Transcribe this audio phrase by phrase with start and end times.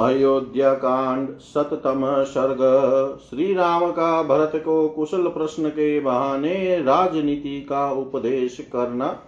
[0.00, 2.58] अयोध्या कांड शततम सर्ग।
[3.30, 9.18] श्री राम का भरत को कुशल प्रश्न के बहाने राजनीति का उपदेश करना।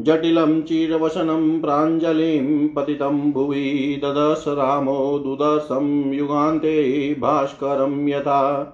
[0.00, 8.72] जटिलं चिरवसनं प्राञ्जलिं पतितं भुवि ददश रामो दुदशं युगान्ते भास्करं यथा।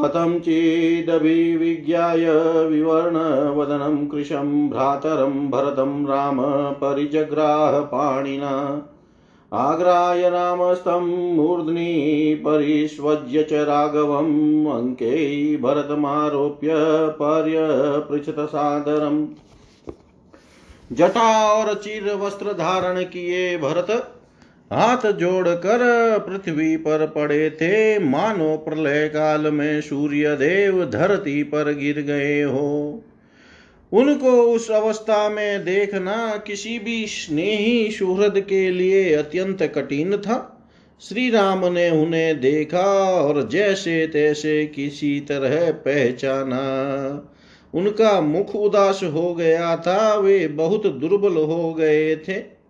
[0.00, 8.82] कथञ्चिदभिविज्ञाय विवर्णवदनं कृशं भ्रातरं भरतं राम परिजग्राह पाणिना
[9.52, 16.68] आग्राय रामस्तं मूर्ध्नि परिष्वज्य च राघवम् अङ्के भरतमारोप्य
[17.12, 19.26] पर्यपृच्छत सादरम्
[20.92, 23.90] जटा और चीर वस्त्र धारण किए भरत,
[24.72, 25.78] हाथ जोड़कर
[26.18, 33.02] पृथ्वी पर पड़े थे। मानो प्रलय काल में सूर्य देव धरती पर गिर गए हो।
[33.92, 40.68] उनको उस अवस्था में देखना किसी भी स्नेही सुहृद के लिए अत्यंत कठिन था।
[41.08, 46.60] श्री राम ने उन्हें देखा और जैसे तैसे किसी तरह पहचाना।
[47.74, 52.60] उनका मुख उदास हो गया था, वे बहुत दुर्बल हो गए थे।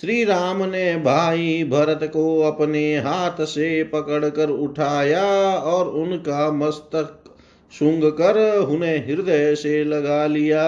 [0.00, 7.19] श्री राम ने भाई भरत को अपने हाथ से पकड़कर उठाया और उनका मस्तक
[7.72, 10.64] सूंघ कर उन्हें हृदय से लगा लिया।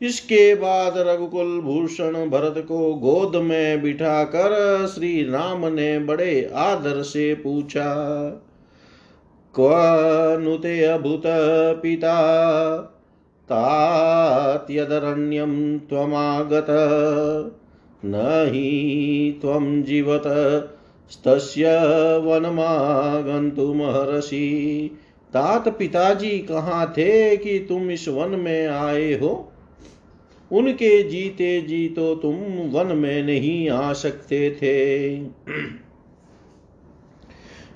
[0.00, 7.34] इसके बाद रघुकुल भूषण भरत को गोद में बिठाकर श्री राम ने बड़े आदर से
[7.34, 7.94] पूछा
[9.54, 11.22] क्वनुते अभूत
[11.82, 12.16] पिता,
[13.48, 16.66] तात्यदरण्यं त्वमागत
[18.04, 20.22] न हि त्वं जीवत
[21.12, 21.64] स्तस्य
[22.24, 24.90] वनमागन्तुमहर्षि
[25.34, 29.52] तात पिताजी, कहाँ थे कि तुम इस वन में आए हो?
[30.52, 32.34] उनके जीते जी तो तुम
[32.70, 35.24] वन में नहीं आ सकते थे।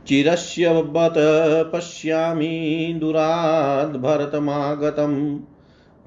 [0.07, 1.15] चिरस्य बत
[1.75, 5.39] पश्यामि दुराद् भरतमागतम्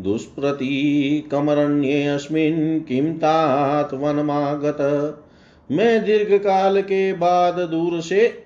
[0.04, 4.78] दुष्प्रतीकमरण्येऽस्मिन् किं तात वनमागत?
[5.72, 8.44] मैं दीर्घ काल के बाद दूर से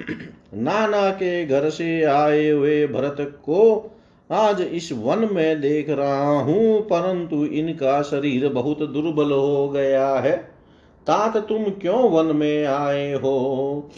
[0.54, 3.90] नाना के घर से आए हुए भरत को
[4.32, 10.36] आज इस वन में देख रहा हूँ, परंतु इनका शरीर बहुत दुर्बल हो गया है।
[11.08, 13.90] तात तुम क्यों वन में आए हो?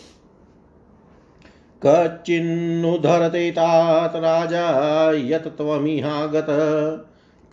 [1.86, 4.68] कच्चिन्नुधरते तात राजा,
[5.12, 6.48] यत त्वमिहागत।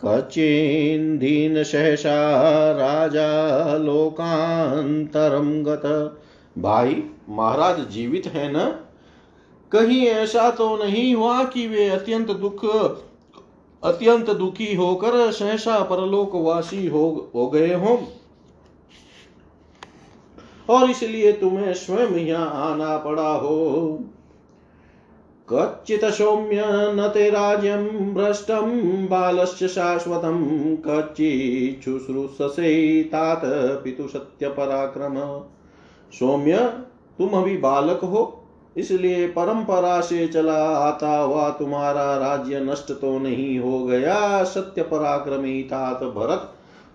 [0.05, 2.31] कच्चिन्दीन सहसा
[2.71, 6.17] राजा लोकांतरम गत।
[6.57, 8.79] भाई, महाराज जीवित है न?
[9.71, 12.65] कहीं ऐसा तो नहीं हुआ कि वे अत्यंत दुख,
[13.83, 17.97] अत्यंत दुखी होकर सहसा परलोकवासी हो हो गए हों?
[20.69, 23.99] और इसलिए तुम्हें स्वयं यहाँ आना पड़ा हो।
[25.47, 26.63] कच्चित् सौम्य
[26.95, 28.69] न ते राज्यं भ्रष्टं
[29.07, 30.37] बालश्च शाश्वतं
[30.85, 32.71] कच्चिच्छुश्रूषसे
[33.03, 33.41] तात
[33.83, 35.15] पितु सत्यपराक्रम।
[36.13, 36.57] सौम्य,
[37.19, 38.21] तुम अभी बालक हो,
[38.75, 45.61] इसलिए परंपरा से चला आता हुआ तुम्हारा राज्य नष्ट तो नहीं हो गया। सत्य पराक्रमी
[45.63, 46.53] तात भरत,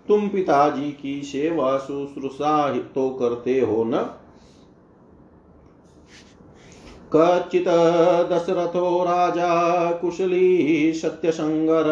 [0.08, 4.08] तुम पिताजी की सेवा शुश्रूषा तो करते हो न?
[7.14, 7.68] कच्चित्
[8.30, 11.84] दशरथो राजा कुशली सत्यसङ्गर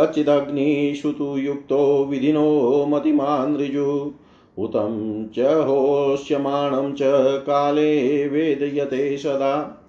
[0.00, 4.12] कच्चिदग्निषु युक्तो विधिनो मतिमान् ऋजु।
[4.58, 6.98] उतं च होष्यमाणं च
[7.40, 9.79] काले वेदयते सदा।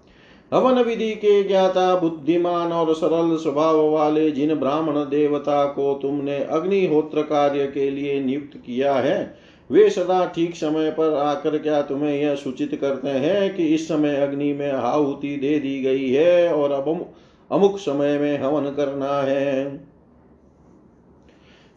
[0.54, 7.22] हवन विधि के ज्ञाता, बुद्धिमान और सरल स्वभाव वाले जिन ब्राह्मण देवता को तुमने अग्निहोत्र
[7.22, 9.36] कार्य के लिए नियुक्त किया है,
[9.70, 14.16] वे सदा ठीक समय पर आकर क्या तुम्हें यह सूचित करते हैं कि इस समय
[14.16, 17.14] अग्नि में आहुति दे दी गई है और अब
[17.52, 19.66] अमुक समय में हवन करना है।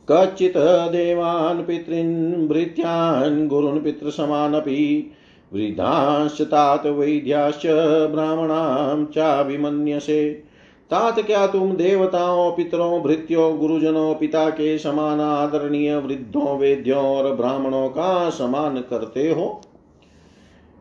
[0.09, 0.57] कच्चित्
[0.93, 5.11] देवान् पितॄन् भृत्यान् गुरुन् पितृसमानपि
[5.55, 7.63] वृद्धाश्च तात वैद्याश्च
[8.11, 10.43] ब्राह्मणां चाभिमन्यसे।
[10.91, 17.89] तात क्या तुम देवताओं, पितरों, भृत्यों, गुरुजनों, पिता के समान आदरणीय वृद्धों, वेद्यों और ब्राह्मणों
[17.89, 19.61] का समान करते हो?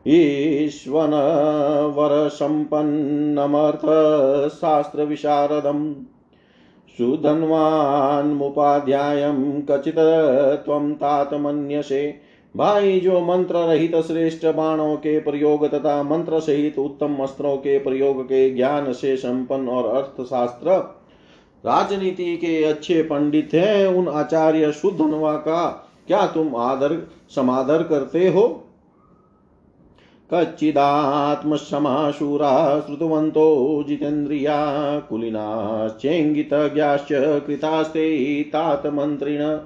[0.07, 1.09] ईश्वन
[1.95, 5.95] वर संपन्नमर्थ शास्त्र विशारदम।
[6.97, 16.39] सुधन्वान्मुपाध्यायं कचित् त्वं तात मन्यसे। भाई जो मंत्र रहित श्रेष्ठ बाणों के प्रयोग तथा मंत्र
[16.39, 20.99] सहित उत्तम अस्त्रों के प्रयोग के ज्ञान से संपन्न और अर्थशास्त्र,
[21.65, 28.63] राजनीति के अच्छे पंडित हैं, उन आचार्य शुद्धनवा का क्या तुम आदर, समादर करते हो?
[30.33, 39.57] कच्चिदात्मशमाशूरा श्रुतवन्तो जितेन्द्रिया कुलिनाश्चेङ्गितज्ञाश्च कृतास्ते तात मन्त्रिण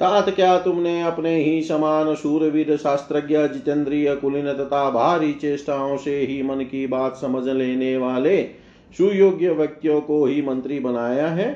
[0.00, 6.42] तात क्या तुमने अपने ही समान शूरवीर शास्त्रज्ञ, जितेंद्रिय कुलीन तथा भारी चेष्टाओं से ही
[6.42, 8.42] मन की बात समझ लेने वाले
[8.96, 11.48] सुयोग्य व्यक्तियों को ही मंत्री बनाया है?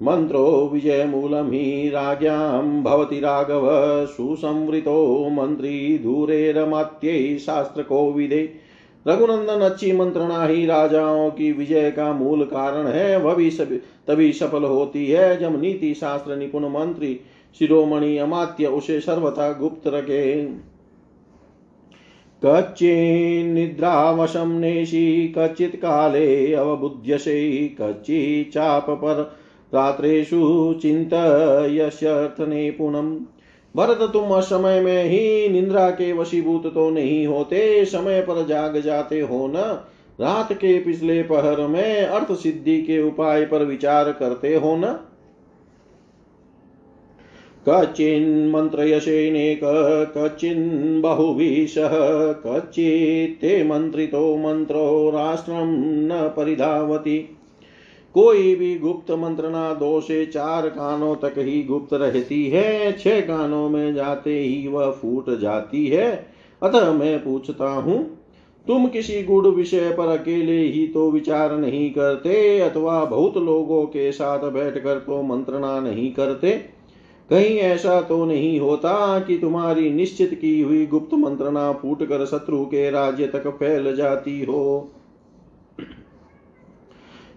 [0.00, 3.68] मन्त्रो विजयमूलं हि राज्ञां भवति राघव,
[4.06, 8.42] सुसंवृतो मन्त्री धूरेरमात्यै शास्त्रकोविदे
[9.06, 13.50] रघुनंदन अच्छी मंत्रणा ही राजाओं की विजय का मूल कारण है। वह भी
[14.08, 17.18] तभी सफल होती है जब नीति शास्त्र निपुण मंत्री
[17.58, 20.54] शिरोमणि अमात्य उसे सर्वथा गुप्त रखे
[22.44, 29.36] कच्चिन्निद्रावशं नेषि कच्चित् काले अवबुध्यसे कच्चिच्चाप पर
[29.74, 33.18] रात्रेषु चिन्तयस्यर्थनिपुणम्
[33.74, 39.20] भरत तुम असमय में ही निंद्रा के वशीभूत तो नहीं होते, समय पर जाग जाते
[39.20, 39.80] हो न।
[40.20, 44.98] रात के पिछले पहर में अर्थ सिद्धि के उपाय पर विचार करते हो न।
[47.68, 49.60] कच्चिन्मन्त्रयशेनेक
[50.16, 51.92] कच्चिन् बहुभिषः
[52.42, 55.70] कच्चित्ते मन्त्रितो मन्त्रो राष्ट्रं
[56.06, 57.18] न परिधावति।
[58.14, 63.68] कोई भी गुप्त मंत्रणा दो से चार कानों तक ही गुप्त रहती है, छह कानों
[63.68, 66.10] में जाते ही वह फूट जाती है।
[66.62, 67.98] अतः मैं पूछता हूँ,
[68.66, 74.12] तुम किसी गुड़ विषय पर अकेले ही तो विचार नहीं करते, अथवा बहुत लोगों के
[74.12, 76.73] साथ बैठकर तो मंत्रणा नहीं करते?
[77.30, 82.64] कहीं ऐसा तो नहीं होता कि तुम्हारी निश्चित की हुई गुप्त मंत्रणा फूट कर शत्रु
[82.64, 84.90] के राज्य तक फैल जाती हो।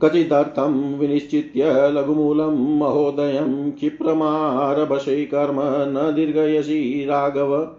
[0.02, 7.78] कचिदर्थं विनिश्चित्य लघुमूलं महोदयं क्षिप्रमारभसे कर्म न दीर्घयसी राघव।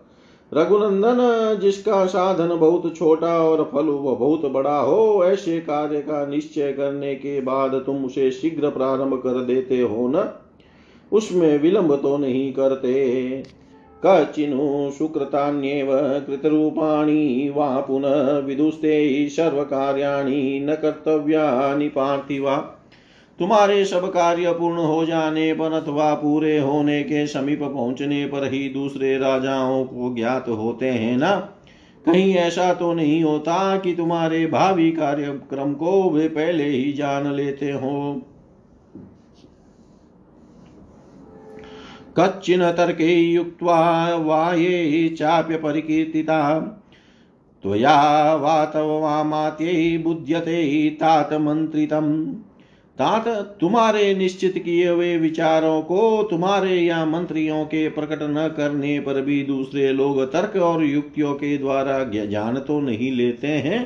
[0.54, 1.18] रघुनंदन,
[1.60, 3.86] जिसका साधन बहुत छोटा और फल
[4.16, 9.44] बहुत बड़ा हो, ऐसे कार्य का निश्चय करने के बाद तुम उसे शीघ्र प्रारंभ कर
[9.44, 10.32] देते हो न?
[11.12, 13.42] उसमें विलंब तो नहीं करते।
[14.06, 15.88] कचिनु सुकृतान्येव
[16.26, 22.56] कृतरूपाणि वा पुनः विदुस्ते सर्वकार्याणि न कर्तव्यानि पार्थिवा।
[23.38, 28.68] तुम्हारे सब कार्य पूर्ण हो जाने पर अथवा पूरे होने के समीप पहुँचने पर ही
[28.68, 31.36] दूसरे राजाओं को ज्ञात होते हैं ना?
[32.06, 37.70] कहीं ऐसा तो नहीं होता कि तुम्हारे भावी कार्यक्रम को वे पहले ही जान लेते
[37.70, 38.22] हो।
[42.18, 43.80] कच्चिन तर्के युक्त्वा
[44.16, 46.58] वा ये चाप्य परिकीर्तिता।
[47.64, 48.88] त्वया वा तव
[50.02, 52.34] बुध्यते तात मंत्रितम
[52.98, 53.28] तात
[53.60, 59.42] तुम्हारे निश्चित किए हुए विचारों को तुम्हारे या मंत्रियों के प्रकट न करने पर भी
[59.42, 63.84] दूसरे लोग तर्क और युक्तियों के द्वारा ज्ञान तो नहीं लेते हैं।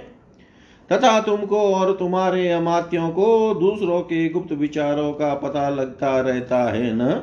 [0.93, 6.93] तथा तुमको और तुम्हारे अमात्यों को दूसरों के गुप्त विचारों का पता लगता रहता है
[6.95, 7.21] न?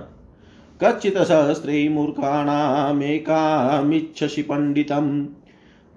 [0.84, 5.26] कच्चित् सहस्री मूर्खाणामेकामिच्छसि पण्डितम्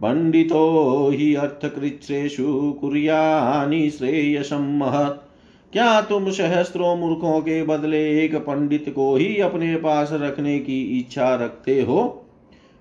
[0.02, 5.32] पंडितो हि अर्थकृच्छ्रेषु कुर्यानि श्रेयसं महत्।
[5.72, 11.34] क्या तुम सहस्त्रों मूर्खों के बदले एक पंडित को ही अपने पास रखने की इच्छा
[11.34, 12.26] रखते हो?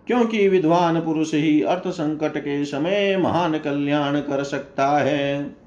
[0.07, 5.60] क्योंकि विद्वान पुरुष ही अर्थ संकट के समय महान कल्याण कर सकता है।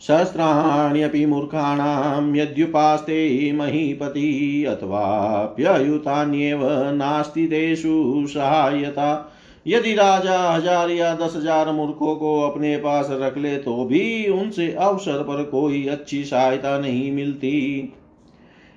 [0.00, 6.60] सहस्राण्यपि मूर्खाणां यद्युपास्ते महीपति अथवाप्ययुतान्येव
[6.92, 9.32] नास्ति तेषु सहायता।
[9.66, 14.72] यदि राजा हज़ार या दस हज़ार मूर्खों को अपने पास रख ले तो भी उनसे
[14.72, 17.52] अवसर पर कोई अच्छी सहायता नहीं मिलती।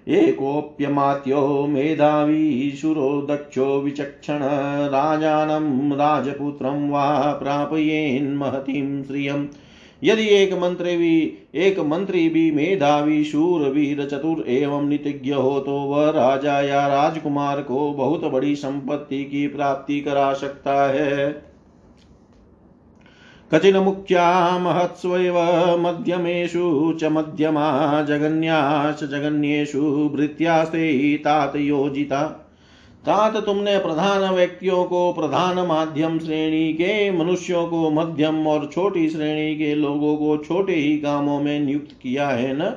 [0.08, 4.40] एकोऽप्यमात्यो मेधावी शुरो दक्षो विचक्षण,
[4.90, 9.46] राजानं राजपुत्रं वा प्रापयेन्महतीं श्रियम्।
[10.04, 15.72] यदि एक मंत्री भी, एक मंत्री भी मेधावी शूर वीर चतुर एवं नितिज्ञ हो तो
[15.72, 21.30] वह राजा या राजकुमार को बहुत बड़ी संपत्ति की प्राप्ति करा सकता है।
[23.52, 25.38] कचिन मुख्या महत्स्वैव
[25.80, 32.46] मध्यमेषु च मध्यमा जगन्याश्च जगन्येषु भृत्यास्ते तात योजिता।
[33.06, 39.56] तात तुमने प्रधान व्यक्तियों को प्रधान माध्यम श्रेणी के मनुष्यों को मध्यम और छोटी श्रेणी
[39.56, 42.76] के लोगों को छोटे ही कामों में नियुक्त किया है न?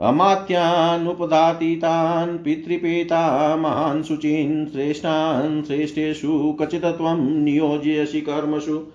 [0.00, 8.86] अमात्यानुपदातीतान् पितृपेता महान् शुचीन्, श्रेष्ठान्, श्रेष्ठेषु कचित नियोजयसि कर्मसु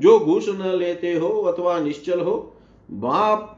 [0.00, 2.56] जो घूस न लेते हो अथवा निश्चल हो,
[2.90, 3.55] बाप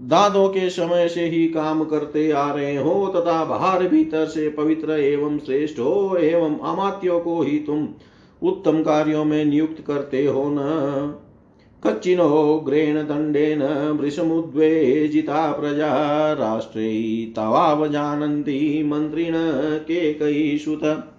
[0.00, 4.92] दादों के समय से ही काम करते आ रहे हो, तथा बाहर भीतर से पवित्र
[4.92, 7.88] एवं श्रेष्ठ हो, एवं अमात्यों को ही तुम
[8.42, 10.56] उत्तम कार्यों में नियुक्त करते हो न।
[11.86, 13.62] कच्चिनो, ग्रेण दंडेन,
[14.00, 16.90] वृषमुद्वेजिता प्रजा, राष्ट्रे
[19.78, 21.13] के कई सुत।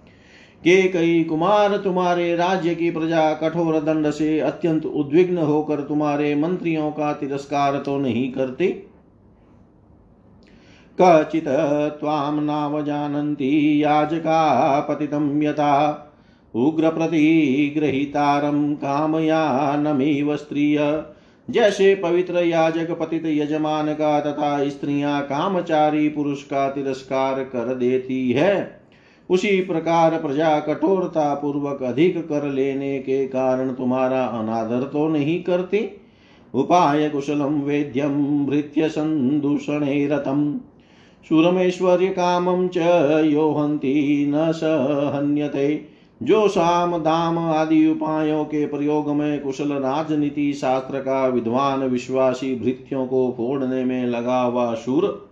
[0.66, 6.90] के कई कुमार तुम्हारे राज्य की प्रजा कठोर दंड से अत्यंत उद्विग्न होकर तुम्हारे मंत्रियों
[6.90, 8.86] का तिरस्कार तो नहीं करते?
[11.02, 11.44] कचित
[12.00, 16.02] त्वां नावजानन्ति याजका पतितं यथा।
[16.54, 21.04] उग्रप्रतिगृहीतारं कामयानमिव स्त्रिय।
[21.50, 28.75] जैसे पवित्र याजक पतित यजमान का तथा स्त्रियाँ कामचारी पुरुष का तिरस्कार कर देती है।
[29.30, 35.88] उसी प्रकार प्रजा कठोरता पूर्वक अधिक कर लेने के कारण तुम्हारा अनादर तो नहीं करती।
[36.54, 40.60] उपाय कुशलम वेद्यम भृत्य संदूषणे रतम।
[41.28, 42.76] सुरमेश्वर्य कामम च
[43.24, 50.98] यो हंति न सहन्यते। जो साम दाम आदि उपायों के प्रयोग में कुशल राजनीति शास्त्र
[50.98, 55.28] का विद्वान विश्वासी भृत्यों को फोड़ने में लगा हुआ शूर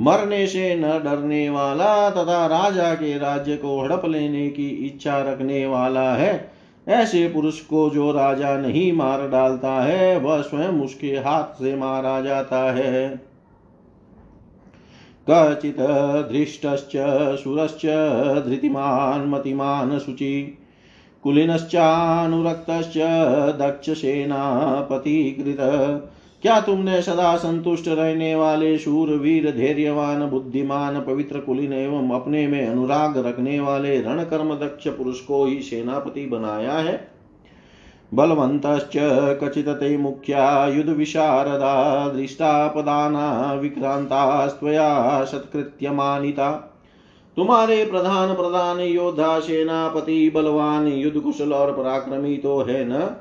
[0.00, 5.66] मरने से न डरने वाला तथा राजा के राज्य को हड़प लेने की इच्छा रखने
[5.66, 6.52] वाला है।
[6.88, 12.20] ऐसे पुरुष को जो राजा नहीं मार डालता है, वह स्वयं उसके हाथ से मारा
[12.20, 13.30] जाता है।
[15.30, 15.76] कचित
[16.32, 16.92] धृष्टश्च,
[17.38, 17.86] सुरश्च,
[18.46, 20.58] धृतिमान्, मतिमान्, शुचि,
[21.22, 25.56] कुलीनश्चानुरक्तश्च, दक्षसेनापतिकृत
[26.42, 32.66] क्या तुमने सदा संतुष्ट रहने वाले शूर वीर धैर्यवान, बुद्धिमान, पवित्र कुलीन एवं अपने में
[32.66, 37.08] अनुराग रखने वाले रण कर्म दक्ष पुरुष को ही सेनापति बनाया है?
[38.14, 38.92] बलवन्तश्च
[39.44, 46.50] कचित ते मुख्या युद्ध विशारदा दृष्टापदाना विक्रांतास्त्वया सत्कृत्यमानिता।
[47.36, 53.16] तुम्हारे प्रधान प्रधान योद्धा, सेनापति, बलवान युद्ध कुशल और पराक्रमी तो है न?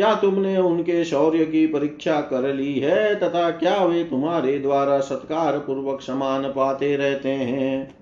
[0.00, 5.58] क्या तुमने उनके शौर्य की परीक्षा कर ली है तथा क्या वे तुम्हारे द्वारा सत्कार
[5.58, 7.94] पूर्वक समान पाते रहते हैं?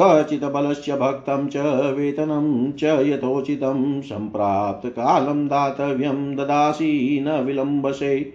[0.00, 1.56] कचित बलस्य भक्तं च
[1.96, 8.32] वेतनं च यथोचितं सम्प्राप्त कालं दातव्यं ददासी न विलम्बसे।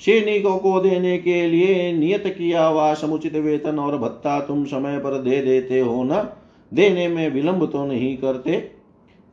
[0.00, 5.18] सैनिकों को देने के लिए नियत किया हुआ समुचित वेतन और भत्ता तुम समय पर
[5.18, 6.28] दे देते हो न?
[6.74, 8.77] देने में विलंब तो नहीं करते।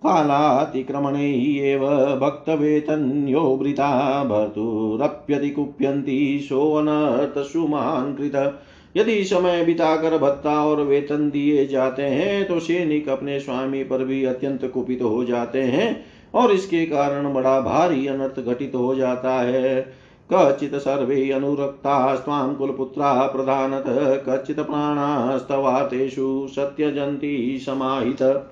[0.05, 8.61] कालातिक्रमणे एव भक्तवेतन्यो वृता भर्तुरप्यतिकुप्यन्ति सोऽनर्थसु महान् कृत
[8.97, 14.25] यदि समय बिताकर भत्ता और वेतन दिए जाते हैं तो सैनिक अपने स्वामी पर भी
[14.25, 19.95] अत्यंत कुपित हो जाते हैं और इसके कारण बड़ा भारी अनर्थ घटित हो जाता है।
[20.33, 28.51] कचित सर्वे अनुरक्ता स्वां कुलपुत्रा प्रधानतः। कचित प्राणास्तवातेषु सत्यजन्ति समाहित।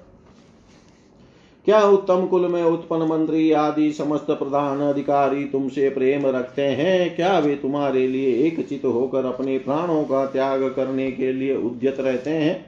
[1.65, 7.15] क्या उत्तम कुल में उत्पन्न मंत्री आदि समस्त प्रधान अधिकारी तुमसे प्रेम रखते हैं?
[7.15, 11.99] क्या वे तुम्हारे लिए एक चित होकर अपने प्राणों का त्याग करने के लिए उद्यत
[11.99, 12.65] रहते हैं?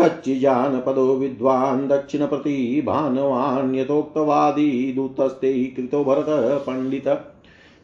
[0.00, 6.26] कच्चिजानपदो विद्वान् दक्षिणप्रतिभानवान् यथोक्तवादी, दूतस्ते कृतो भरत,
[6.66, 7.08] पंडित।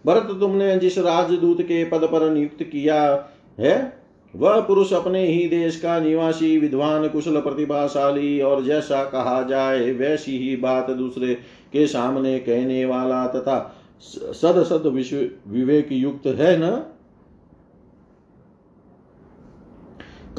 [0.06, 3.97] भरत, तुमने जिस राजदूत के पद पर नियुक्त किया है
[4.36, 10.38] वह पुरुष अपने ही देश का निवासी, विद्वान, कुशल, प्रतिभाशाली और जैसा कहा जाए, वैसी
[10.38, 11.38] ही बात दूसरे
[11.72, 15.04] के सामने कहने वाला तथा सद सद
[15.48, 16.82] विवेक युक्त है न?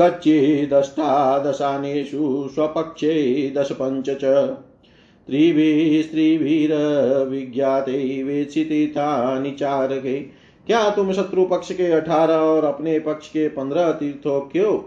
[0.01, 4.57] कच्चे दस्ता स्वपक्षे दश पञ्च च
[5.27, 10.38] त्रिभिः स्त्रीभिरविज्ञाते वेत्सितानि चारके
[10.69, 14.77] क्या तुम शत्रु पक्ष के अठारह और अपने पक्ष के पंद्रह तीर्थों क्यों?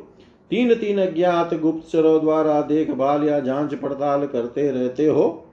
[0.51, 5.47] तीन तीन अज्ञात गुप्तचरों द्वारा देखभाल या जाँच पड़ताल करते रहते हो?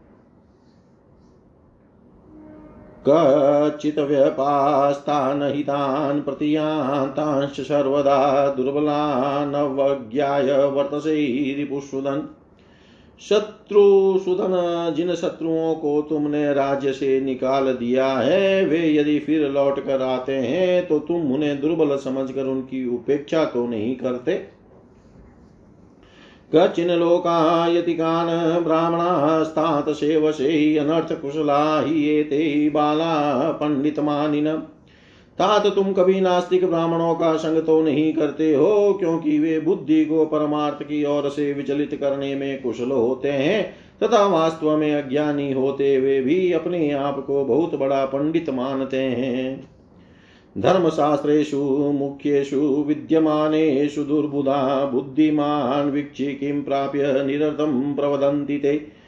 [3.07, 11.15] कचित् व्यपास्तान् हितान् प्रतियान्तांश्च सर्वदा दुर्बलानवज्ञाय वर्तसे
[13.22, 19.80] रिपुसुदन् शत्रुसुदन जिन शत्रुओं को तुमने राज्य से निकाल दिया है, वे यदि फिर लौट
[19.86, 24.60] कर आते हैं तो तुम उन्हें दुर्बल समझकर उनकी उपेक्षा तो नहीं करते।
[26.56, 34.48] कचिन लोकायतिकान् ब्राह्मणास्तात सेवसे अनर्थकुशला हि एते बाला पंडितमानिन
[35.39, 40.25] तात तुम कभी नास्तिक ब्राह्मणों का संग तो नहीं करते हो, क्योंकि वे बुद्धि को
[40.25, 45.96] परमार्थ की ओर से विचलित करने में कुशल होते हैं, तथा वास्तव में अज्ञानी होते
[45.96, 49.69] हुए भी अपने आप को बहुत बड़ा पंडित मानते हैं।
[50.58, 51.58] धर्मशास्त्रेषु,
[51.96, 58.99] मुख्येषु, विद्यमानेषु दुर्बुधा, बुद्धिमान्, वीक्षि किं प्राप्य निरतं प्रवदन्ति ते।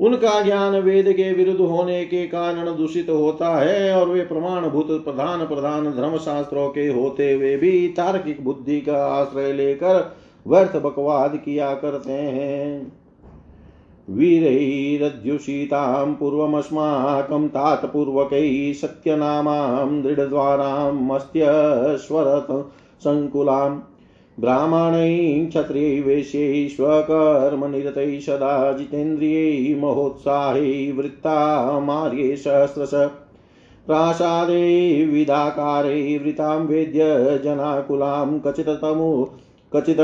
[0.00, 5.46] उनका ज्ञान वेद के विरुद्ध होने के कारण दूषित होता है और वे प्रमाणभूत प्रधान
[5.46, 11.74] प्रधान धर्म शास्त्रों के होते हुए भी तार्किक बुद्धि का आश्रय लेकर व्यर्थ बकवाद किया
[11.74, 12.92] करते हैं।
[14.10, 22.70] वीरैरध्युषितां पूर्वमस्माकं तात्पूर्वकैः सत्यनामां दृढद्वारामस्त्यश्वरत
[23.04, 23.78] सङ्कुलां
[24.40, 32.90] ब्राह्मणैः क्षत्रियैः स्वकर्मनिरतैः सदा जितेन्द्रियै महोत्साहै वृत्ता मार्गे सहस्रश।
[33.86, 36.98] प्रासादे विदाकारे वृतां वेद्य
[37.44, 39.26] जनाकुलां कचिततमु
[39.74, 39.96] कचित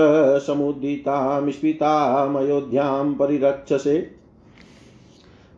[0.46, 3.98] समुदितां स्फीतामयोध्यां परिरक्षसे।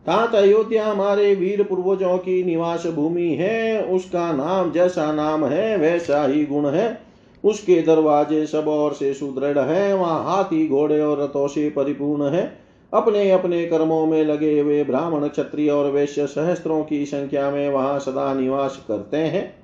[0.05, 6.27] तात अयोध्या हमारे वीर पूर्वजों की निवास भूमि है, उसका नाम जैसा नाम है, वैसा
[6.27, 7.06] ही गुण है।
[7.47, 12.59] उसके दरवाजे सब और से सुदृढ़ है, वहाँ हाथी, घोड़े और रथों से परिपूर्ण है।
[12.93, 17.99] अपने अपने कर्मों में लगे हुए ब्राह्मण, क्षत्रिय और वैश्य सहस्त्रों की संख्या में वहाँ
[17.99, 19.55] सदा निवास करते हैं।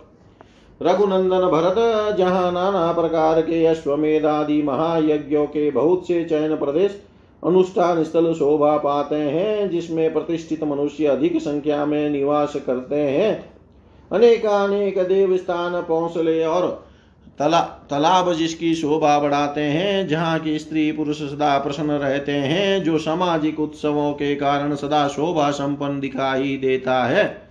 [0.81, 7.03] रघुनंदन भरत, जहाँ नाना प्रकार के अश्वमेधादि महायज्ञों के बहुत से चयन प्रदेश
[7.45, 13.51] अनुष्ठान स्थल शोभा पाते हैं, जिसमें प्रतिष्ठित मनुष्य अधिक संख्या में निवास करते हैं।
[14.11, 16.85] अनेकानेक देव स्थान पौंसले और
[17.39, 22.97] तला, तालाब जिसकी शोभा बढ़ाते हैं, जहाँ की स्त्री पुरुष सदा प्रसन्न रहते हैं, जो
[22.97, 27.41] सामाजिक उत्सवों के कारण सदा शोभा संपन्न दिखाई देता है।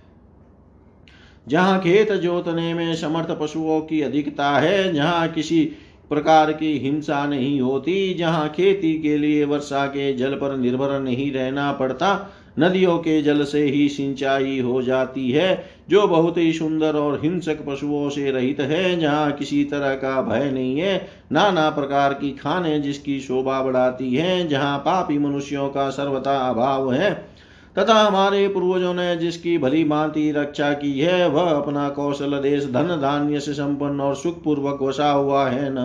[1.47, 5.71] जहाँ खेत जोतने में समर्थ पशुओं की अधिकता है, जहाँ किसी
[6.11, 11.31] प्रकार की हिंसा नहीं होती, जहाँ खेती के लिए वर्षा के जल पर निर्भर नहीं
[11.31, 16.95] रहना पड़ता, नदियों के जल से ही सिंचाई हो जाती है, जो बहुत ही सुंदर
[16.95, 22.13] और हिंसक पशुओं से रहित है, जहाँ किसी तरह का भय नहीं है। नाना प्रकार
[22.13, 27.30] की खाने जिसकी शोभा बढ़ाती है, जहाँ पापी मनुष्यों का सर्वथा अभाव है।
[27.77, 32.87] तथा हमारे पूर्वजों ने जिसकी भली भांति रक्षा की है, वह अपना कौशल देश धन
[33.01, 35.75] धान्य से संपन्न और सुखपूर्वक वसा हुआ है न।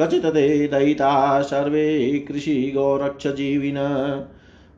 [0.00, 3.76] कचित दे दयिता सर्वे कृषि गौरक्ष जीविन।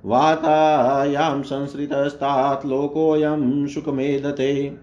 [0.04, 4.76] वातायां संसृतस्तात् लोकोऽयं सुखमेधते।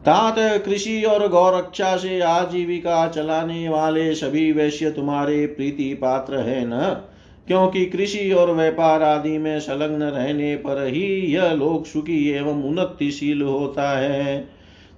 [0.00, 7.02] तात कृषि और गौरक्षा से आजीविका चलाने वाले सभी वैश्य तुम्हारे प्रीति पात्र है न?
[7.46, 13.42] क्योंकि कृषि और व्यापार आदि में संलग्न रहने पर ही यह लोक सुखी एवं उन्नतिशील
[13.42, 14.48] होता है।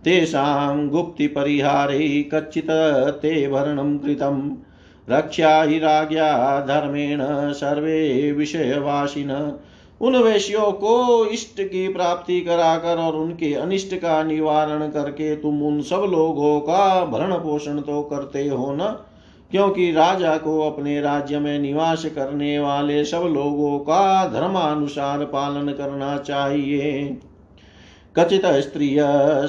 [0.05, 2.71] तेषां गुप्तिपरिहारे कच्चित्
[3.23, 4.57] ते भरणं कृतं
[5.11, 7.21] रक्षा हि राज्ञा धर्मेण
[7.53, 9.59] सर्वे विषयवासिन।
[10.03, 15.83] उन वैश्यों को इष्ट की प्राप्ति कराकर और उनके अनिष्ट का निवारण करके तुम उन
[15.83, 18.79] सब लोगों का भरण पोषण तो करते हो न?
[19.51, 26.19] क्योंकि राजा को अपने राज्य में निवास करने वाले सब लोगों का धर्मानुसार पालन करना
[26.19, 27.19] चाहिए।
[28.17, 28.97] कचित स्त्रिय,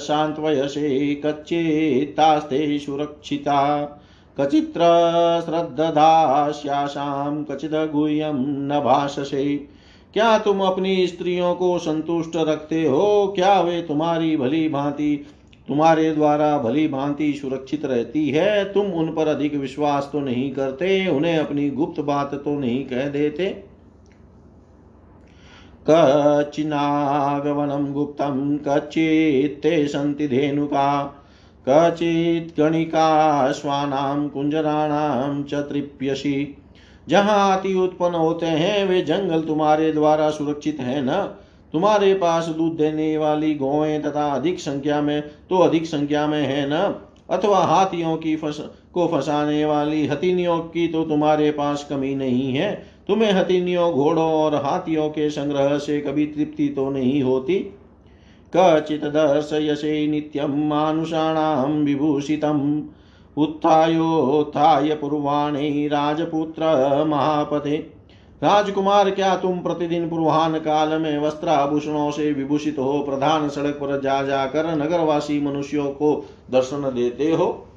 [0.02, 3.86] शांतवयसे कच्चित्तास्ते सुरक्षिता,
[4.40, 4.80] कचित्र
[5.46, 8.34] श्रद्धास्यासां कचिद गुह्यं
[8.68, 9.73] न भाषसे
[10.14, 13.34] क्या तुम अपनी स्त्रियों को संतुष्ट रखते हो?
[13.36, 15.26] क्या वे तुम्हारी भली भांति,
[15.68, 18.74] तुम्हारे द्वारा भली भांति सुरक्षित रहती है?
[18.74, 23.10] तुम उन पर अधिक विश्वास तो नहीं करते, उन्हें अपनी गुप्त बात तो नहीं कह
[23.10, 23.64] देते?
[25.90, 31.20] कचिनागवनं गुप्तं कचित्ते सन्ति धेनुका,
[31.70, 36.58] कचित् गणिकाश्वानां कुञ्जराणां च तृप्यसि।
[37.10, 41.12] जहाँ हाथी उत्पन्न होते हैं, वे जंगल तुम्हारे द्वारा सुरक्षित है न?
[41.74, 46.70] तुम्हारे पास दूध देने वाली गौएँ तथा अधिक संख्या में तो अधिक संख्या में है
[46.70, 46.96] न?
[47.30, 52.86] अथवा हाथियों की फस, को फंसाने वाली हथिनियों की तो तुम्हारे पास कमी नहीं है?
[53.08, 57.56] तुम्हें हथिनियों, घोड़ों और हाथियों के संग्रह से कभी तृप्ति तो नहीं होती?
[58.56, 62.84] कचित दर्शयसे नित्यम मानुषाणाम विभूषितम।
[63.38, 66.64] उत्थायोत्थाय पूर्वाणे राजपुत्र
[67.08, 67.76] महापते।
[68.44, 73.04] राजकुमार, क्या तुम प्रतिदिन पूर्वाहन काल में वस्त्राभूषणों से विभूषित हो?
[73.04, 77.68] प्रधान सड़क पर जा जाकर नगरवासी मनुष्यों को दर्शन देते हो।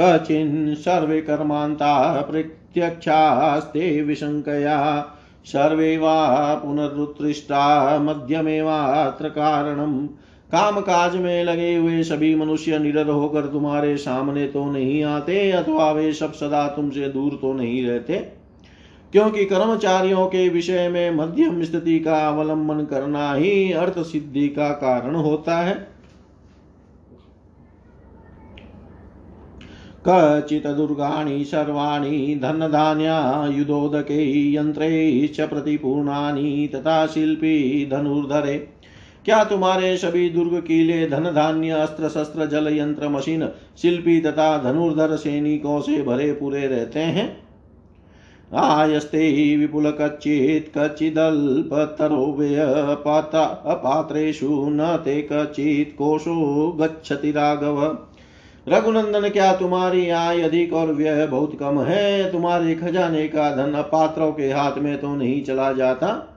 [0.00, 5.06] कचिन सर्वे कर्मांता प्रत्यक्षास्ते विशंकया।
[5.44, 10.08] सर्वे वा पुनरुत्कृष्टा मध्यमेवात्र कारणम।
[10.52, 15.92] काम काज में लगे हुए सभी मनुष्य निडर होकर तुम्हारे सामने तो नहीं आते, अथवा
[15.92, 18.42] वे सब सदा तुमसे दूर तो नहीं रहते।
[19.12, 25.14] क्योंकि कर्मचारियों के विषय में मध्यम स्थिति का अवलंबन करना ही अर्थ सिद्धि का कारण
[25.14, 25.92] होता है।
[30.08, 38.71] कचित दुर्गा दुर्गाणि सर्वाणि धनधान्यायुधोदके यन्त्रे च प्रतिपूर्णानि तथा शिल्पी धनुर्धरे
[39.24, 43.48] क्या तुम्हारे सभी दुर्ग किले धन धान्य, अस्त्र शस्त्र, जल यंत्र, मशीन,
[43.82, 47.42] शिल्पी तथा धनुर्धर सैनिकों से भरे पूरे रहते हैं?
[48.54, 52.24] आयस्ते विपुल कच्चित् कच्चिदल्पतरो
[53.70, 57.98] अपात्रेषु न ते कच्चित् कोशो गच्छति राघव।
[58.68, 62.32] रघुनंदन, क्या तुम्हारी आय अधिक और व्यय बहुत कम है?
[62.32, 66.28] तुम्हारे खजाने का धन अपात्रों के हाथ में तो नहीं चला जाता।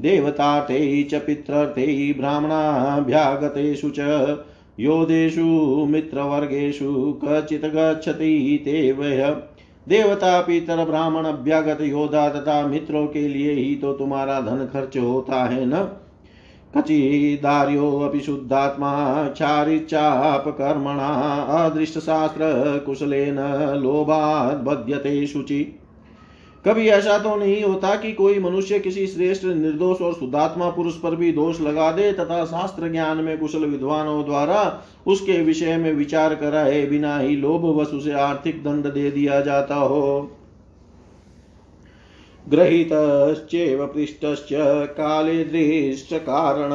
[0.00, 3.98] देवतार्थे च पितृर्थे ब्राह्मणाभ्यागतेषु च
[4.80, 5.44] योधेषु
[5.90, 9.36] मित्रवर्गेषु कचित् गच्छति ते वय
[9.88, 15.44] देवता, पितर, ब्राह्मण, अभ्यागत, योद्धा तथा मित्रों के लिए ही तो तुम्हारा धन खर्च होता
[15.44, 15.72] है न?
[16.76, 21.08] कचिदार्योऽपि शुद्धात्मा क्षारिच्चापकर्मणा
[21.64, 23.36] अदृष्टशास्त्रकुशलेन
[23.82, 25.78] लोभाद् बध्यते शुचि।
[26.66, 31.16] कभी ऐसा तो नहीं होता कि कोई मनुष्य किसी श्रेष्ठ, निर्दोष और शुद्धात्मा पुरुष पर
[31.16, 36.34] भी दोष लगा दे तथा शास्त्र ज्ञान में कुशल विद्वानों द्वारा उसके विषय में विचार
[36.34, 40.30] कराए बिना ही लोभ वश उसे आर्थिक दंड दे दिया जाता हो।
[42.48, 44.48] ग्रहीतश्चेव पृष्ठश्च,
[44.90, 46.70] काले दृष्ट कारण,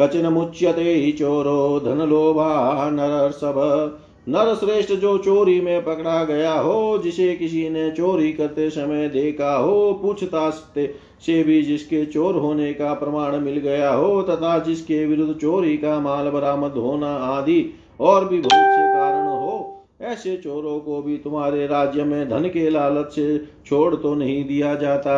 [0.00, 7.68] कचिन मुच्यते चोरो धनलोभा नरसभ नर श्रेष्ठ जो चोरी में पकड़ा गया हो, जिसे किसी
[7.70, 10.54] ने चोरी करते समय देखा हो पूछताछ
[11.22, 15.98] से भी जिसके चोर होने का प्रमाण मिल गया हो, तथा जिसके विरुद्ध चोरी का
[16.00, 17.64] माल बरामद होना आदि
[18.00, 22.68] और भी बहुत से कारण हो, ऐसे चोरों को भी तुम्हारे राज्य में धन के
[22.70, 25.14] लालच से छोड़ तो नहीं दिया जाता।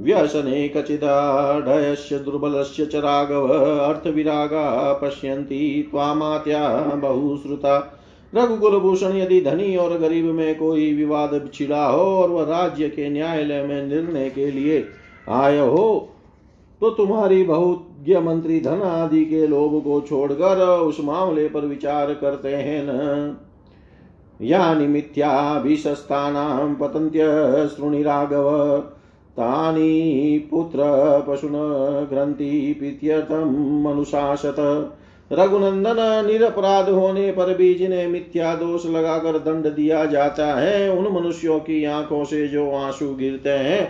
[0.00, 7.76] व्यसने कचिदाढयस्य दुर्बलस्य च राघव अर्थविरागा पश्यन्ति त्वामात्या बहुश्रुता।
[8.32, 13.08] रघुकुल भूषण यदि धनी और गरीब में कोई विवाद छिड़ा हो और वह राज्य के
[13.10, 14.84] न्यायालय में निर्णय के लिए
[15.28, 16.10] आय हो
[16.80, 22.54] तो तुम्हारी बहुज्ञ मंत्री धन आदि के लोभ को छोड़कर उस मामले पर विचार करते
[22.54, 23.36] हैं। न
[24.40, 27.26] यानि मिथ्याभिशस्तानां पतन्त्य
[27.68, 28.48] शृणि राघव।
[29.36, 30.78] तानि पुत्र
[31.28, 31.52] पशुन
[32.10, 34.56] ग्रंथि प्रीत्यर्थम अनुशासत।
[35.30, 41.58] रघुनंदन निरपराध होने पर भी जिन्हें मिथ्या दोष लगाकर दंड दिया जाता है उन मनुष्यों
[41.58, 43.88] की आँखों से जो आँसू गिरते हैं।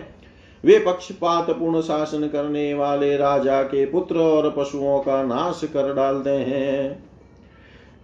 [0.65, 6.31] वे पक्षपात पूर्ण शासन करने वाले राजा के पुत्र और पशुओं का नाश कर डालते
[6.31, 7.05] हैं।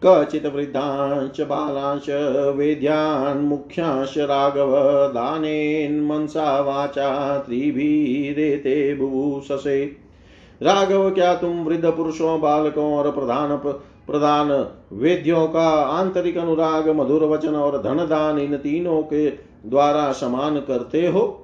[0.04, 2.06] वृद्धांश बालांश,
[2.56, 4.72] वेद्यान्, मुख्यांश, राघव,
[5.08, 9.84] दानेन, मनसा, वाचा, त्रिभिरेते बुभूषसे
[10.62, 13.56] राघव, क्या तुम वृद्ध पुरुषों, बालकों और प्रधान
[14.06, 19.30] प्रधान वेद्यों का आंतरिक अनुराग, मधुर वचन और धन दान इन तीनों के
[19.66, 21.39] द्वारा समान करते हो?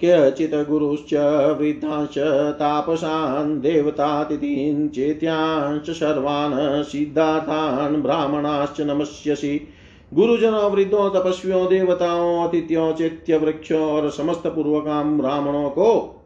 [0.00, 1.14] क्यचित् गुरुश्च
[1.60, 2.18] वृद्धांश्च
[2.52, 9.68] तापसान् देवतातिथीन् चेत्यांश्च सर्वान् सिद्धार्थान् ब्राह्मणाश्च नमस्यसि।
[10.14, 16.22] गुरुजनों, वृद्धों तपस्वियों देवताओं अतिथियों चैत्य, वृक्षों और समस्त पूर्वकाम ब्राह्मणों को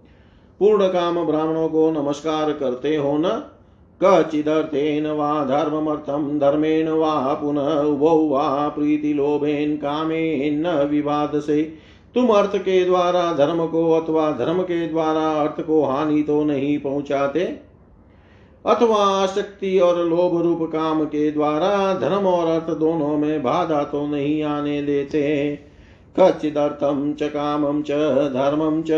[0.59, 3.43] पूर्ण काम ब्राह्मणों को नमस्कार करते हो न।
[4.05, 12.85] कचिदर्थेन वा धर्ममर्थं धर्मेण वा पुनः उभौ वा प्रीतिलोभेन कामेन न विवादसे। तुम अर्थ के
[12.85, 17.41] द्वारा धर्म को अथवा धर्म के द्वारा अर्थ को हानि तो नहीं पहुंचाते?
[18.67, 24.07] अथवा शक्ति और लोभ रूप काम के द्वारा धर्म और अर्थ दोनों में बाधा तो
[24.07, 25.57] नहीं आने देते?
[26.21, 27.91] कच्चिदर्थं च कामं च
[28.33, 28.91] धर्मं च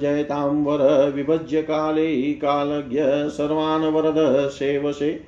[0.00, 5.20] जयतां वर विभज्य काले कालज्ञ सर्वान् वरद सेवसे।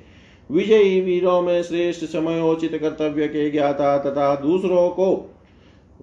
[0.51, 5.31] विजयी वीरों में श्रेष्ठ समयोचित कर्तव्य के ज्ञाता तथा दूसरों को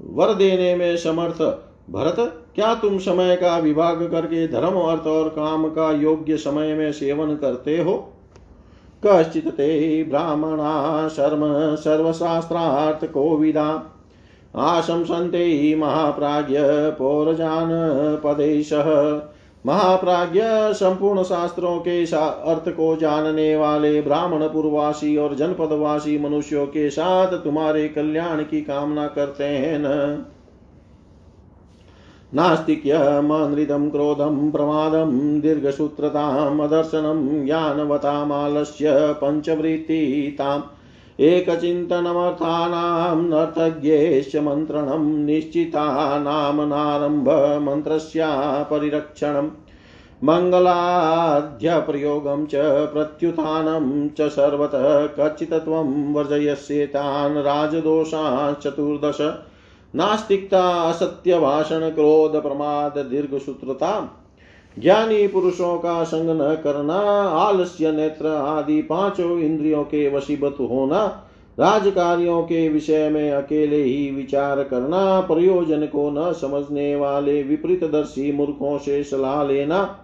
[0.00, 1.42] वर देने में समर्थ।
[1.90, 6.92] भरत, क्या तुम समय का विभाग करके धर्म, अर्थ और काम का योग्य समय में
[6.92, 8.12] सेवन करते हो?
[9.07, 13.83] कश्चित ते ब्राह्मणा शर्म, सर्वशास्त्रार्थ कोविदा
[14.57, 16.57] आशंसन्ते महाप्राज्य
[16.98, 17.68] पौरजान
[18.24, 19.22] पदेशः।
[19.66, 20.40] महाप्राज्य
[20.75, 27.88] संपूर्ण शास्त्रों के अर्थ को जानने वाले ब्राह्मण पूर्ववासी और जनपदवासी मनुष्यों के साथ तुम्हारे
[27.88, 30.25] कल्याण की कामना करते हैं। न
[32.35, 40.62] नास्तिक्यमनृतं क्रोधं, प्रमादं दीर्घसूत्रताम् अदर्शनं, ज्ञानवतामालस्य पञ्चवृत्तिताम्
[41.22, 47.28] एकचिन्तनमर्थानां नर्तज्ञेश्च मन्त्रणं निश्चितानामनारम्भ
[47.68, 48.30] मन्त्रस्या
[48.70, 49.50] परिरक्षणम्
[50.24, 52.54] मङ्गलाध्यप्रयोगं च
[52.92, 59.18] प्रत्युत्थानं च सर्वतः कच्चित्त्वं वर्जयस्येतान् राजदोषान् चतुर्दश।
[59.94, 60.92] नास्तिकता
[64.78, 66.94] ज्ञानी पुरुषों का संग न करना,
[67.28, 71.28] आलस्य, नेत्र आदि पाँचों इंद्रियों के वशीभूत होना,
[71.61, 78.32] राजकार्यों के विषय में अकेले ही विचार करना, प्रयोजन को न समझने वाले विपरीत दर्शी
[78.32, 79.98] मूर्खों से सलाह लेना,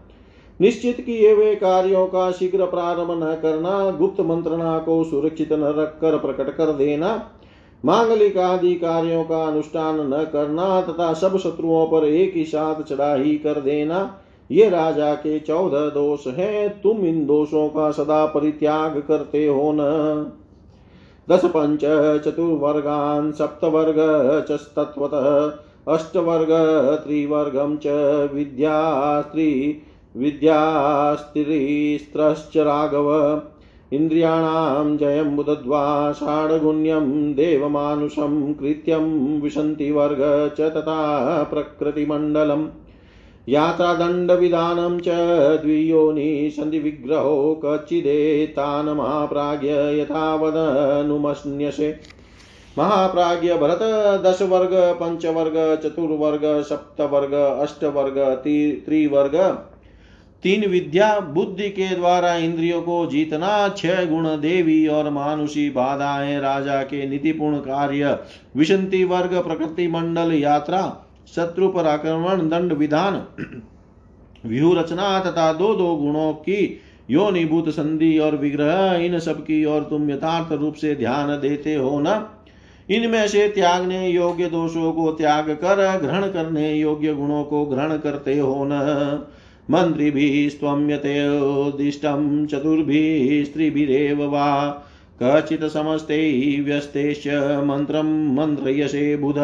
[0.60, 6.18] निश्चित किए हुए कार्यों का शीघ्र प्रारंभ न करना, गुप्त मंत्रणा को सुरक्षित न रखकर
[6.18, 7.30] प्रकट कर देना,
[7.84, 13.40] मांगलिक आदि कार्यों का अनुष्ठान न करना, तथा सब शत्रुओं पर एक ही साथ चढ़ाई
[13.44, 19.46] कर देना ये राजा के चौदह दोष हैं, तुम इन दोषों का सदा परित्याग करते
[19.46, 19.78] हो न।
[21.30, 21.80] दस पंच,
[22.24, 23.96] चतुर्वर्गान्, सप्तवर्ग
[24.50, 25.52] च तत्वतः
[25.94, 26.48] अष्टवर्ग,
[27.06, 27.86] त्रिवर्गं च
[28.34, 29.82] विद्यास्त्री
[30.16, 33.42] विद्यास्त्रीस्त्रश्च राघव।
[33.92, 42.68] इन्द्रियाणां जयं बुदद्वा षाड्गुण्यं देवमानुषं, कृत्यं विशन्तिवर्ग च तथा प्रकृतिमण्डलम्।
[43.48, 45.08] यात्रादण्डविधानं च
[45.62, 52.00] द्वियोनि सन्धिविग्रहो कच्चिदेतान् महाप्राज्य यथावदनुमन्यसे।
[52.78, 53.78] महाप्राज्य भरत
[54.26, 59.64] दश वर्ग पंचवर्ग चतुर्वर्ग सप्त वर्ग अष्ट वर्ग त्रिवर्ग,
[60.42, 66.82] तीन विद्या, बुद्धि के द्वारा इंद्रियों को जीतना, छह गुण देवी और मानुषी बाधाएँ, राजा
[66.82, 68.18] के नीतिपूर्ण कार्य,
[68.56, 71.04] विशंति वर्ग, प्रकृति मंडल, यात्रा
[71.36, 73.26] शत्रु पर आक्रमण दंड विधान
[74.46, 79.82] व्यू रचना तथा दो दो गुणों की योनिभूत संधि और विग्रह, इन सब की और
[79.82, 82.26] तुम यथार्थ रूप से ध्यान देते हो न।
[82.90, 88.38] इनमें से त्यागने योग्य दोषों को त्याग कर, ग्रहण करने योग्य गुणों को ग्रहण करते
[88.38, 88.70] हो न।
[89.70, 94.68] मंत्रिभिः स्वम्यतेदिष्टं चतुर्भिः स्त्रीभिरेव वा।
[95.22, 97.28] कचित् समस्ते व्यस्तेश्च
[97.64, 99.38] मन्त्रं मन्त्रयसे बुध।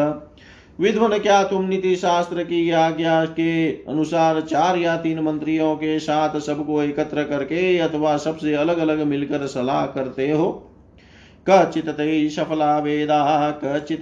[0.79, 6.39] विद्वन क्या तुम नीति शास्त्र की आज्ञा के अनुसार चार या तीन मंत्रियों के साथ
[6.39, 10.71] सबको एकत्र करके अथवा सबसे अलग अलग मिलकर सलाह करते हो?
[11.49, 14.01] कचित ते सफला वेदा, कचित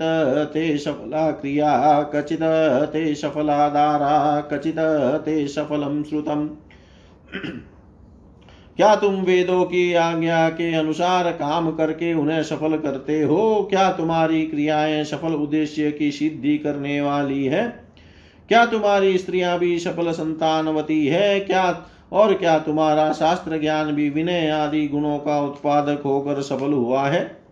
[0.54, 2.40] ते सफला क्रिया, कचित
[2.94, 4.80] ते सफला दारा, कचित
[5.26, 6.58] ते सफलम श्रुतम।
[8.78, 13.68] क्या तुम वेदों की आज्ञा के अनुसार काम करके उन्हें सफल करते हो?
[13.70, 17.68] क्या तुम्हारी क्रियाएँ सफल उद्देश्य की सिद्धि करने वाली है?
[18.50, 21.40] क्या तुम्हारी स्त्रियाँ भी सफल संतानवती है?
[21.40, 27.08] क्या और क्या तुम्हारा शास्त्र ज्ञान भी विनय आदि गुणों का उत्पादक होकर सफल हुआ
[27.08, 27.44] है?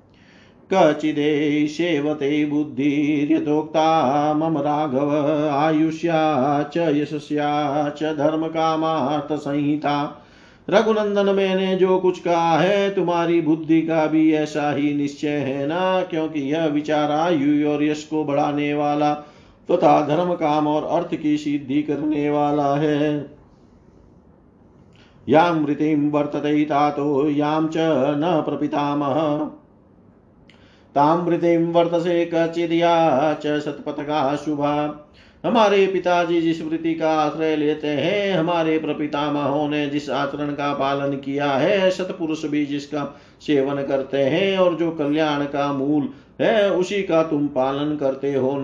[0.73, 5.15] कचिदे सेवते बुद्धिर्यथोक्ता मम राघव
[5.49, 10.27] आयुष्या च यशस्या च धर्म कामार्थ संहिता
[10.69, 16.01] रघुनंदन मैंने जो कुछ कहा है, तुम्हारी बुद्धि का भी ऐसा ही निश्चय है ना?
[16.01, 19.13] क्योंकि यह विचार आयु और यश को बढ़ाने वाला
[19.71, 23.31] तथा तो धर्म, काम और अर्थ की सिद्धि करने वाला है।
[25.29, 29.51] यां मृतिम वर्तते तातो याम च न प्रपितामह।
[30.95, 34.87] तामृतिम वर्तसे कचिदिया च सतपथका शुभा।
[35.45, 41.15] हमारे पिताजी जिस वृत्ति का आश्रय लेते हैं, हमारे प्रपितामहों ने जिस आचरण का पालन
[41.15, 46.09] किया है, सतपुरुष भी जिसका सेवन करते हैं और जो कल्याण का मूल
[46.41, 48.63] है, उसी का तुम पालन करते हो न।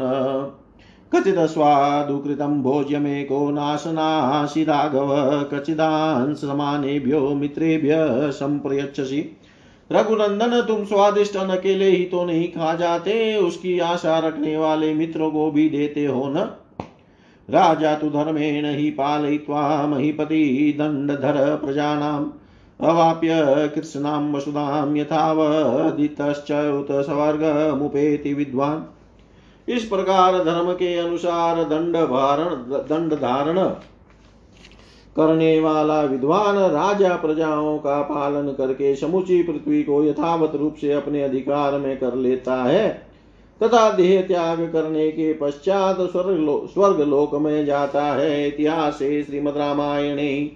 [1.15, 7.95] कचित स्वादुकृतं भोज्यमेको नाशनाशि राघव कचिदांश समानेभ्यो मित्रेभ्य
[8.31, 9.37] संप्रयच्छसि।
[9.91, 15.51] रघुनंदन, तुम स्वादिष्ट अकेले ही तो नहीं खा जाते, उसकी आशा रखने वाले मित्रों को
[15.51, 16.49] भी देते हो न।
[17.49, 22.29] राजा तु धर्मेण हि पालयित्वा महीपति दण्डधर प्रजानाम्।
[22.79, 23.29] अवाप्य
[23.75, 28.81] कृत्स्नां वसुधां यथावदितश्च उत स्वर्गमुपेति विद्वान्।
[29.71, 32.49] इस प्रकार धर्म के अनुसार दंड भारण
[32.89, 33.59] दंड धारण
[35.15, 41.23] करने वाला विद्वान राजा प्रजाओं का पालन करके समुची पृथ्वी को यथावत रूप से अपने
[41.23, 43.06] अधिकार में कर लेता है।
[43.63, 49.57] तथा देह त्याग करने के पश्चात स्वर्ग लो, स्वर्ग लोक में जाता है। इतिहास श्रीमद
[49.57, 50.51] रामायणे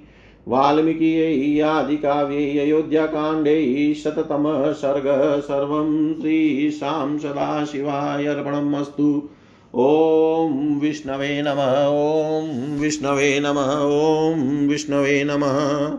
[0.48, 5.04] वाल्मीकि आदि काव्ये अयोध्या कांडे शततम सर्ग
[5.42, 5.74] सर्व
[6.22, 9.30] श्रीशां सदाशिवाय अर्पणम् अस्तु
[9.76, 15.98] ॐ विष्णवे नमः ॐ विष्णवे नमः ॐ विष्णवे नमः।